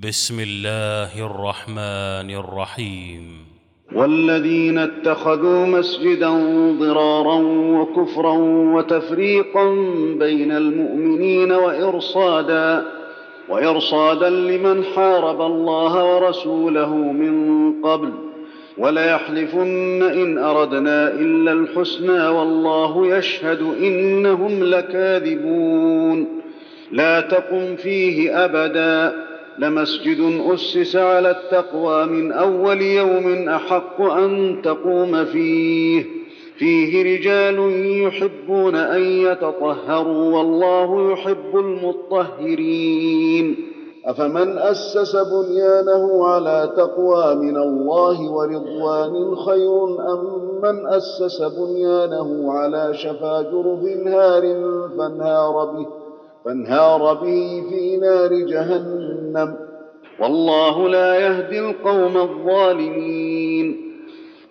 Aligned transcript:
بسم 0.00 0.40
الله 0.40 1.26
الرحمن 1.26 2.30
الرحيم. 2.30 3.22
والذين 3.94 4.78
اتخذوا 4.78 5.66
مسجدا 5.66 6.30
ضرارا 6.78 7.38
وكفرا 7.76 8.32
وتفريقا 8.74 9.64
بين 10.18 10.52
المؤمنين 10.52 11.52
وإرصادا 11.52 12.84
وإرصادا 13.48 14.30
لمن 14.30 14.84
حارب 14.84 15.40
الله 15.40 16.14
ورسوله 16.14 16.94
من 16.94 17.72
قبل 17.82 18.12
وليحلفن 18.78 20.02
إن 20.02 20.38
أردنا 20.38 21.08
إلا 21.08 21.52
الحسنى 21.52 22.28
والله 22.28 23.16
يشهد 23.16 23.60
إنهم 23.60 24.64
لكاذبون. 24.64 26.42
لا 26.92 27.20
تقم 27.20 27.76
فيه 27.76 28.44
أبدا. 28.44 29.31
لمسجد 29.62 30.40
أسس 30.54 30.96
على 30.96 31.30
التقوى 31.30 32.06
من 32.06 32.32
أول 32.32 32.82
يوم 32.82 33.48
أحق 33.48 34.00
أن 34.00 34.62
تقوم 34.64 35.24
فيه. 35.24 36.04
فيه 36.58 37.18
رجال 37.18 37.58
يحبون 38.02 38.74
أن 38.74 39.02
يتطهروا 39.02 40.36
والله 40.36 41.12
يحب 41.12 41.54
المطهرين. 41.54 43.56
أفمن 44.06 44.58
أسس 44.58 45.16
بنيانه 45.16 46.26
على 46.26 46.72
تقوى 46.76 47.34
من 47.34 47.56
الله 47.56 48.30
ورضوان 48.30 49.36
خير 49.36 49.84
أم 49.84 50.42
من 50.62 50.86
أسس 50.86 51.42
بنيانه 51.42 52.52
على 52.52 52.94
شفا 52.94 53.42
جرف 53.42 54.06
هار 54.06 54.42
فانهار 54.98 55.64
به؟ 55.64 56.01
فانهار 56.44 57.14
به 57.14 57.62
في 57.70 57.96
نار 57.96 58.30
جهنم. 58.34 59.56
والله 60.20 60.88
لا 60.88 61.14
يهدي 61.20 61.60
القوم 61.60 62.16
الظالمين. 62.16 63.76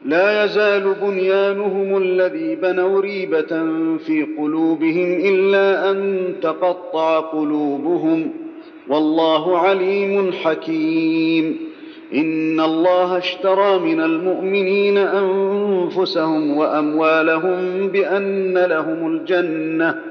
لا 0.06 0.46
يزال 0.46 0.94
بنيانهم 1.02 1.98
الذي 1.98 2.56
بنوا 2.56 3.02
ريبة 3.02 3.66
في 3.98 4.28
قلوبهم 4.38 5.14
إلا 5.14 5.92
أن 5.92 6.34
تقطع 6.42 7.20
قلوبهم. 7.20 8.32
والله 8.90 9.58
عليم 9.58 10.32
حكيم. 10.32 11.58
إن 12.14 12.60
الله 12.60 13.18
اشترى 13.18 13.80
من 13.80 14.02
المؤمنين 14.02 14.98
أنفسهم 14.98 16.58
وأموالهم 16.58 17.88
بأن 17.88 18.58
لهم 18.58 19.08
الجنة. 19.08 20.11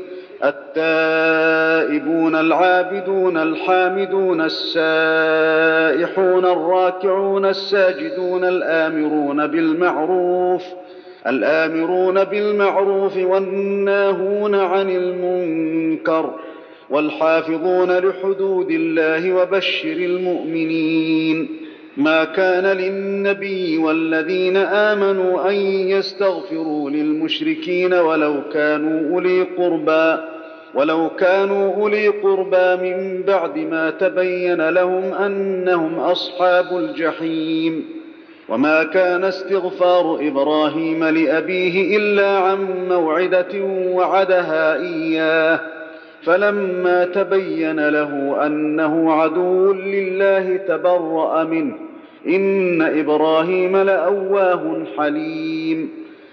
التائبون 0.43 2.35
العابدون 2.35 3.37
الحامدون 3.37 4.41
السائحون 4.41 6.45
الراكعون 6.45 7.45
الساجدون 7.45 8.43
الآمرون 8.43 9.47
بالمعروف 9.47 10.63
الآمرون 11.27 12.23
بالمعروف 12.23 13.17
والناهون 13.17 14.55
عن 14.55 14.89
المنكر 14.89 16.35
والحافظون 16.89 17.97
لحدود 17.97 18.71
الله 18.71 19.33
وبشر 19.33 19.91
المؤمنين. 19.91 21.47
ما 21.97 22.23
كان 22.23 22.77
للنبي 22.77 23.77
والذين 23.77 24.57
آمنوا 24.57 25.49
أن 25.49 25.55
يستغفروا 25.89 26.89
للمشركين 26.89 27.93
ولو 27.93 28.41
كانوا 28.53 29.13
أولي 29.13 29.41
قربى. 29.41 30.17
ولو 30.75 31.09
كانوا 31.09 31.75
أولي 31.75 32.07
قربى 32.07 32.75
من 32.75 33.23
بعد 33.27 33.57
ما 33.57 33.89
تبين 33.89 34.69
لهم 34.69 35.13
أنهم 35.13 35.99
أصحاب 35.99 36.77
الجحيم. 36.77 37.85
وما 38.49 38.83
كان 38.83 39.23
استغفار 39.23 40.19
إبراهيم 40.21 41.03
لأبيه 41.03 41.97
إلا 41.97 42.37
عن 42.37 42.87
موعدة 42.89 43.63
وعدها 43.91 44.75
إياه. 44.75 45.59
فلما 46.23 47.05
تبين 47.05 47.89
له 47.89 48.45
أنه 48.45 49.13
عدو 49.13 49.73
لله 49.73 50.57
تبرأ 50.67 51.43
منه. 51.43 51.75
إن 52.27 52.81
إبراهيم 52.81 53.77
لأواه 53.77 54.83
حليم. 54.97 56.00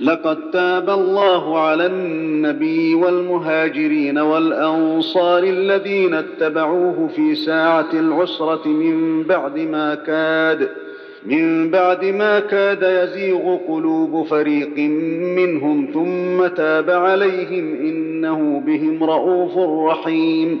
لقد 0.00 0.50
تاب 0.50 0.90
الله 0.90 1.58
على 1.58 1.86
النبي 1.86 2.94
والمهاجرين 2.94 4.18
والأنصار 4.18 5.42
الذين 5.42 6.14
اتبعوه 6.14 7.08
في 7.16 7.34
ساعة 7.34 7.88
العسرة 7.92 8.68
من 8.68 9.22
بعد 9.22 9.58
ما 9.58 9.94
كاد 9.94 10.68
من 11.26 11.70
بعد 11.70 12.04
ما 12.04 12.40
كاد 12.40 12.82
يزيغ 12.82 13.56
قلوب 13.68 14.26
فريق 14.26 14.78
منهم 15.36 15.90
ثم 15.94 16.46
تاب 16.46 16.90
عليهم 16.90 17.74
إنه 17.74 18.62
بهم 18.66 19.04
رءوف 19.04 19.58
رحيم. 19.90 20.60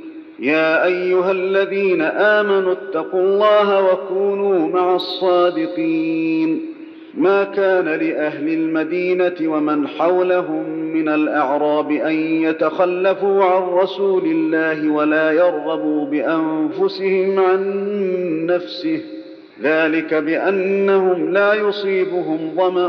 يا 0.41 0.85
أيها 0.85 1.31
الذين 1.31 2.01
آمنوا 2.01 2.73
اتقوا 2.73 3.19
الله 3.19 3.93
وكونوا 3.93 4.67
مع 4.67 4.95
الصادقين. 4.95 6.65
ما 7.17 7.43
كان 7.43 7.85
لأهل 7.85 8.53
المدينة 8.53 9.35
ومن 9.41 9.87
حولهم 9.87 10.69
من 10.69 11.09
الأعراب 11.09 11.91
أن 11.91 12.13
يتخلفوا 12.13 13.43
عن 13.43 13.61
رسول 13.61 14.23
الله 14.25 14.91
ولا 14.91 15.31
يرغبوا 15.31 16.05
بأنفسهم 16.05 17.39
عن 17.39 17.85
نفسه. 18.45 19.01
ذلك 19.63 20.13
بأنهم 20.13 21.33
لا 21.33 21.53
يصيبهم 21.53 22.51
ظمأ 22.55 22.87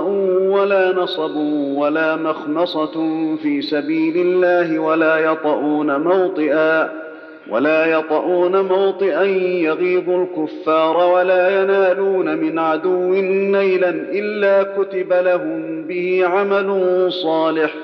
ولا 0.57 0.93
نصب 0.93 1.37
ولا 1.77 2.17
مخمصة 2.17 2.93
في 3.37 3.63
سبيل 3.63 4.17
الله 4.17 4.79
ولا 4.79 5.19
يطؤون 5.19 6.01
موطئا. 6.01 7.12
ولا 7.51 7.87
يطؤون 7.87 8.61
موطئا 8.61 9.23
يغيظ 9.63 10.11
الكفار 10.11 10.97
ولا 10.97 11.63
ينالون 11.63 12.39
من 12.39 12.59
عدو 12.59 13.15
نيلا 13.51 13.89
إلا 13.91 14.63
كتب 14.63 15.13
لهم 15.13 15.83
به 15.83 16.23
عمل 16.27 17.09
صالح. 17.13 17.75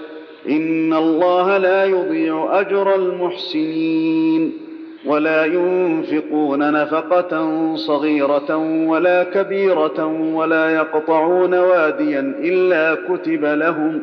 إن 0.49 0.93
الله 0.93 1.59
لا 1.59 1.85
يضيع 1.85 2.61
أجر 2.61 2.95
المحسنين. 2.95 4.53
ولا 5.07 5.45
ينفقون 5.45 6.73
نفقة 6.73 7.75
صغيرة 7.75 8.57
ولا 8.87 9.25
كبيرة 9.25 10.07
ولا 10.35 10.71
يقطعون 10.71 11.55
واديا 11.55 12.35
إلا 12.41 12.95
كتب 12.95 13.45
لهم. 13.45 14.03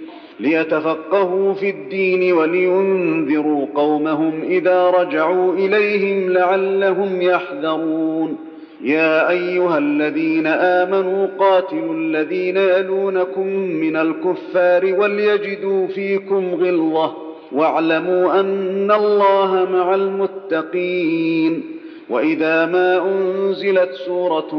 ليتفقهوا 0.39 1.53
في 1.53 1.69
الدين 1.69 2.33
ولينذروا 2.33 3.65
قومهم 3.75 4.41
إذا 4.41 4.89
رجعوا 4.89 5.53
إليهم 5.53 6.29
لعلهم 6.29 7.21
يحذرون. 7.21 8.37
يا 8.83 9.29
أيها 9.29 9.77
الذين 9.77 10.47
آمنوا 10.47 11.27
قاتلوا 11.39 11.93
الذين 11.93 12.57
يلونكم 12.57 13.47
من 13.55 13.95
الكفار 13.95 14.95
وليجدوا 14.99 15.87
فيكم 15.87 16.53
غلظة 16.53 17.13
واعلموا 17.51 18.39
أن 18.39 18.91
الله 18.91 19.67
مع 19.71 19.95
المتقين. 19.95 21.80
وإذا 22.11 22.65
ما 22.65 23.11
أنزلت 23.11 23.91
سورة 23.93 24.49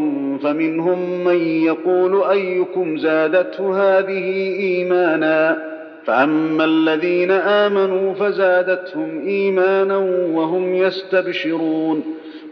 فمنهم 0.43 1.25
من 1.25 1.37
يقول 1.65 2.23
أيكم 2.31 2.97
زادته 2.97 3.99
هذه 3.99 4.57
إيمانا 4.61 5.73
فأما 6.05 6.65
الذين 6.65 7.31
آمنوا 7.31 8.15
فزادتهم 8.15 9.27
إيمانا 9.27 9.97
وهم 10.33 10.75
يستبشرون 10.75 12.03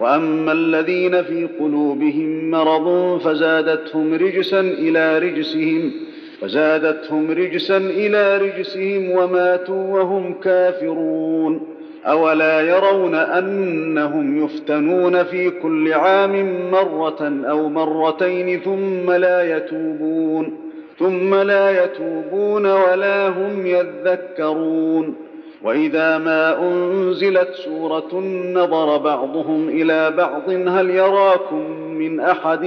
وأما 0.01 0.53
الذين 0.53 1.23
في 1.23 1.49
قلوبهم 1.61 2.51
مرض 2.51 3.19
فزادتهم 3.21 4.15
رجسا 4.15 4.61
إلى 4.61 5.19
رجسهم 5.19 5.93
فزادتهم 6.41 7.31
رجسا 7.31 7.77
إلى 7.77 8.39
رجسهم 8.39 9.11
وماتوا 9.11 9.99
وهم 9.99 10.35
كافرون 10.35 11.80
أولا 12.07 12.61
يرون 12.61 13.15
أنهم 13.15 14.45
يفتنون 14.45 15.23
في 15.25 15.51
كل 15.51 15.93
عام 15.93 16.71
مرة 16.71 17.43
أو 17.51 17.69
مرتين 17.69 18.61
ثم 18.61 19.13
لا 19.13 19.57
يتوبون 19.57 20.57
ثم 20.99 21.35
لا 21.35 21.85
يتوبون 21.85 22.67
ولا 22.67 23.29
هم 23.29 23.67
يذكرون. 23.67 25.15
وإذا 25.63 26.19
ما 26.19 26.63
أنزلت 26.63 27.49
سورة 27.53 28.21
نظر 28.55 28.97
بعضهم 28.97 29.69
إلى 29.69 30.11
بعض 30.11 30.51
هل 30.51 30.91
يراكم 30.91 31.71
من 31.81 32.21
أحد 32.21 32.61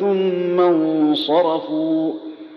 ثم 0.00 0.60
انصرفوا؟ 0.60 2.12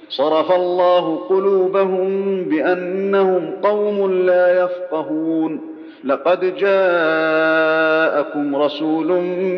صرف 0.10 0.51
الله 0.51 1.16
قلوبهم 1.16 2.44
بأنهم 2.44 3.51
قوم 3.63 4.12
لا 4.12 4.63
يفقهون. 4.63 5.75
لقد 6.04 6.58
جاءكم 6.58 8.56
رسول 8.56 9.08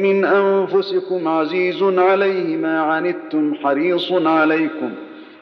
من 0.02 0.26
أنفسكم 0.26 1.28
عزيز 1.28 1.84
عليه 1.84 2.58
ما 2.58 2.82
عنتم 2.82 3.56
حريص 3.56 4.12
عليكم 4.12 4.92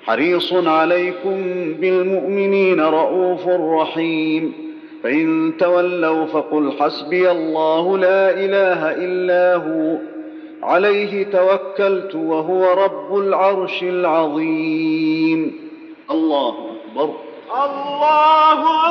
حريص 0.04 0.54
عليكم 0.54 1.44
بالمؤمنين 1.80 2.82
رءوف 2.82 3.48
رحيم. 3.48 4.54
فإن 5.04 5.54
تولوا 5.60 6.26
فقل 6.26 6.72
حسبي 6.80 7.32
الله 7.32 7.98
لا 7.98 8.30
إله 8.30 8.92
إلا 8.92 9.56
هو 9.56 9.98
عليه 10.64 11.24
توكلت 11.24 12.16
وهو 12.16 12.84
رب 12.84 13.18
العرش 13.18 13.84
العظيم. 13.84 15.56
الله 16.12 16.50
أكبر. 16.50 17.10
الله 17.66 18.86